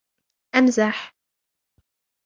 [0.59, 1.13] امزح.